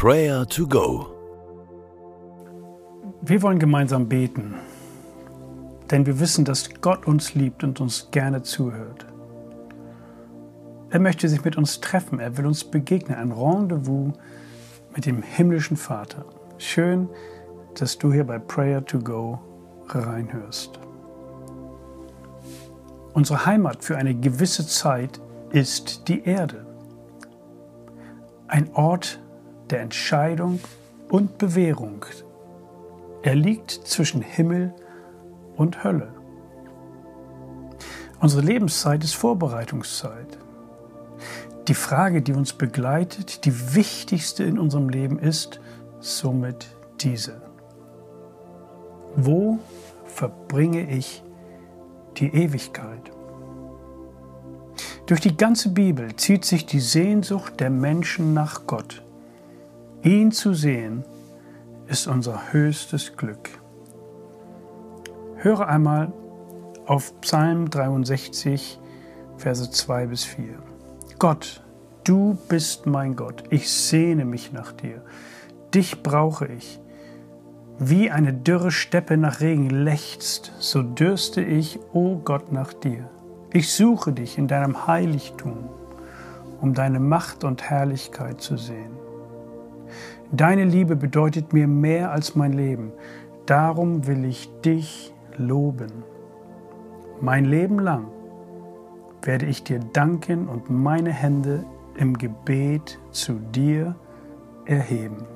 [0.00, 1.08] Prayer to Go.
[3.20, 4.54] Wir wollen gemeinsam beten,
[5.90, 9.06] denn wir wissen, dass Gott uns liebt und uns gerne zuhört.
[10.90, 14.12] Er möchte sich mit uns treffen, er will uns begegnen, ein Rendezvous
[14.94, 16.24] mit dem himmlischen Vater.
[16.58, 17.08] Schön,
[17.74, 19.40] dass du hier bei Prayer to Go
[19.88, 20.78] reinhörst.
[23.14, 26.64] Unsere Heimat für eine gewisse Zeit ist die Erde.
[28.46, 29.18] Ein Ort
[29.70, 30.60] der Entscheidung
[31.08, 32.04] und Bewährung.
[33.22, 34.72] Er liegt zwischen Himmel
[35.56, 36.12] und Hölle.
[38.20, 40.38] Unsere Lebenszeit ist Vorbereitungszeit.
[41.68, 45.60] Die Frage, die uns begleitet, die wichtigste in unserem Leben ist
[46.00, 46.66] somit
[47.00, 47.42] diese.
[49.16, 49.58] Wo
[50.06, 51.22] verbringe ich
[52.16, 53.10] die Ewigkeit?
[55.06, 59.02] Durch die ganze Bibel zieht sich die Sehnsucht der Menschen nach Gott.
[60.02, 61.04] Ihn zu sehen
[61.88, 63.50] ist unser höchstes Glück.
[65.36, 66.12] Höre einmal
[66.86, 68.78] auf Psalm 63,
[69.38, 70.54] Verse 2 bis 4.
[71.18, 71.64] Gott,
[72.04, 75.02] du bist mein Gott, ich sehne mich nach dir.
[75.74, 76.80] Dich brauche ich.
[77.80, 83.10] Wie eine dürre Steppe nach Regen lechzt, so dürste ich, o oh Gott, nach dir.
[83.52, 85.68] Ich suche dich in deinem Heiligtum,
[86.60, 88.97] um deine Macht und Herrlichkeit zu sehen.
[90.30, 92.92] Deine Liebe bedeutet mir mehr als mein Leben,
[93.46, 96.04] darum will ich dich loben.
[97.20, 98.08] Mein Leben lang
[99.22, 101.64] werde ich dir danken und meine Hände
[101.96, 103.96] im Gebet zu dir
[104.66, 105.26] erheben.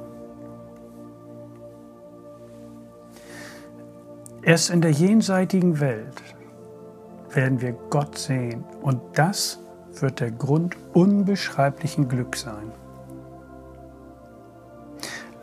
[4.42, 6.22] Erst in der jenseitigen Welt
[7.30, 9.58] werden wir Gott sehen und das
[10.00, 12.72] wird der Grund unbeschreiblichen Glück sein.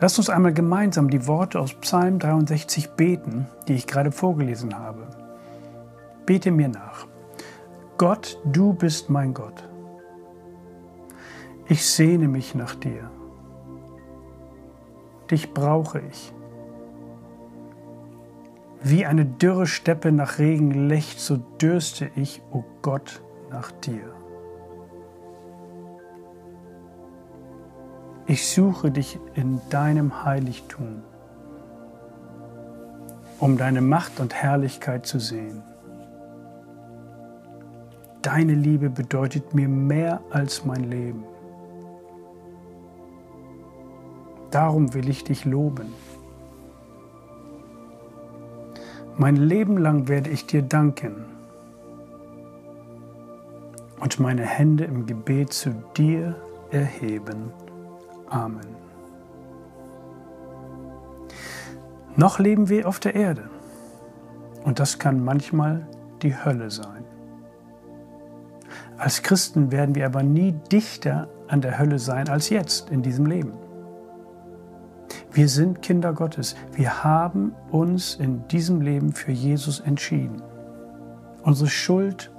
[0.00, 5.06] Lasst uns einmal gemeinsam die Worte aus Psalm 63 beten, die ich gerade vorgelesen habe.
[6.24, 7.06] Bete mir nach.
[7.98, 9.68] Gott, du bist mein Gott.
[11.68, 13.10] Ich sehne mich nach dir.
[15.30, 16.32] Dich brauche ich.
[18.82, 24.19] Wie eine dürre Steppe nach Regen lechzt, so dürste ich, o oh Gott, nach dir.
[28.30, 31.02] Ich suche dich in deinem Heiligtum,
[33.40, 35.64] um deine Macht und Herrlichkeit zu sehen.
[38.22, 41.24] Deine Liebe bedeutet mir mehr als mein Leben.
[44.52, 45.92] Darum will ich dich loben.
[49.16, 51.24] Mein Leben lang werde ich dir danken
[53.98, 56.36] und meine Hände im Gebet zu dir
[56.70, 57.50] erheben.
[58.30, 58.80] Amen.
[62.16, 63.50] Noch leben wir auf der Erde
[64.64, 65.86] und das kann manchmal
[66.22, 67.04] die Hölle sein.
[68.98, 73.26] Als Christen werden wir aber nie dichter an der Hölle sein als jetzt in diesem
[73.26, 73.52] Leben.
[75.32, 76.56] Wir sind Kinder Gottes.
[76.72, 80.42] Wir haben uns in diesem Leben für Jesus entschieden.
[81.42, 82.30] Unsere Schuld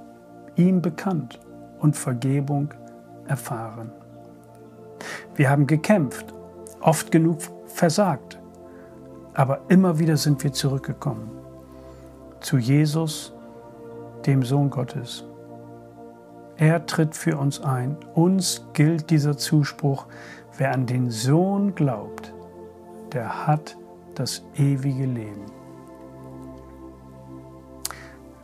[0.56, 1.40] ihm bekannt
[1.80, 2.72] und Vergebung
[3.26, 3.90] erfahren.
[5.34, 6.34] Wir haben gekämpft,
[6.80, 8.40] oft genug versagt,
[9.34, 11.42] aber immer wieder sind wir zurückgekommen
[12.42, 13.32] zu Jesus,
[14.26, 15.24] dem Sohn Gottes.
[16.56, 17.96] Er tritt für uns ein.
[18.14, 20.06] Uns gilt dieser Zuspruch,
[20.58, 22.32] wer an den Sohn glaubt,
[23.12, 23.76] der hat
[24.14, 25.46] das ewige Leben.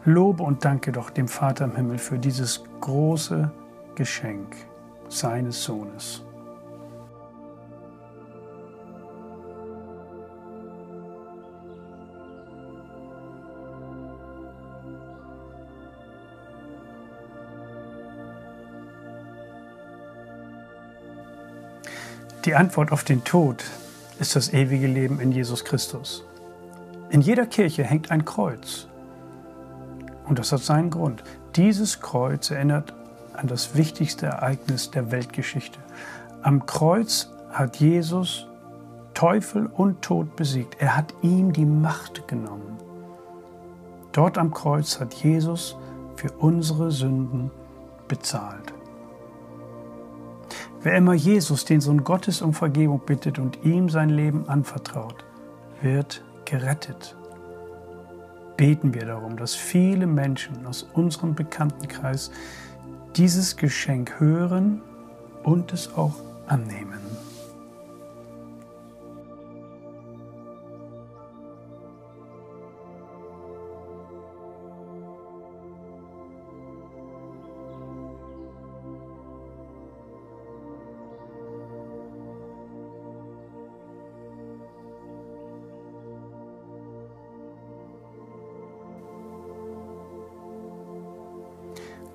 [0.05, 3.51] Lobe und danke doch dem Vater im Himmel für dieses große
[3.95, 4.57] Geschenk
[5.09, 6.25] seines Sohnes.
[22.49, 23.63] Die Antwort auf den Tod
[24.21, 26.25] ist das ewige Leben in Jesus Christus.
[27.11, 28.89] In jeder Kirche hängt ein Kreuz.
[30.25, 31.23] Und das hat seinen Grund.
[31.57, 32.95] Dieses Kreuz erinnert
[33.35, 35.79] an das wichtigste Ereignis der Weltgeschichte.
[36.41, 38.47] Am Kreuz hat Jesus
[39.13, 40.77] Teufel und Tod besiegt.
[40.81, 42.79] Er hat ihm die Macht genommen.
[44.13, 45.77] Dort am Kreuz hat Jesus
[46.17, 47.51] für unsere Sünden
[48.09, 48.73] bezahlt.
[50.83, 55.25] Wer immer Jesus, den Sohn Gottes, um Vergebung bittet und ihm sein Leben anvertraut,
[55.83, 57.17] wird gerettet.
[58.57, 62.31] Beten wir darum, dass viele Menschen aus unserem Bekanntenkreis
[63.17, 64.81] dieses Geschenk hören
[65.43, 66.15] und es auch
[66.47, 67.01] annehmen.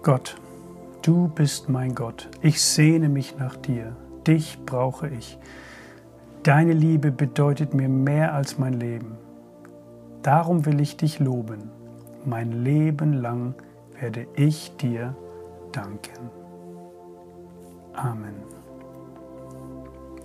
[0.04, 0.36] Gott,
[1.02, 2.28] du bist mein Gott.
[2.42, 3.96] Ich sehne mich nach dir.
[4.28, 5.38] Dich brauche ich.
[6.44, 9.16] Deine Liebe bedeutet mir mehr als mein Leben.
[10.22, 11.70] Darum will ich dich loben.
[12.26, 13.56] Mein Leben lang
[13.98, 15.16] werde ich dir
[15.72, 16.30] danken.
[17.94, 18.36] Amen.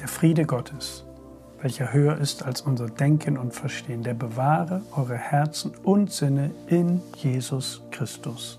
[0.01, 1.05] Der Friede Gottes,
[1.63, 7.01] welcher höher ist als unser Denken und Verstehen, der bewahre eure Herzen und Sinne in
[7.15, 8.59] Jesus Christus.